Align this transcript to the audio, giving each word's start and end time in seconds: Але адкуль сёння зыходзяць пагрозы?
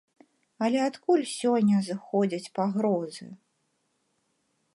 Але 0.67 0.79
адкуль 0.85 1.25
сёння 1.33 1.83
зыходзяць 1.89 2.51
пагрозы? 2.59 3.27